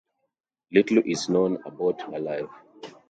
Little 0.71 1.03
is 1.05 1.29
known 1.29 1.61
about 1.63 2.01
her 2.11 2.17
life. 2.19 2.49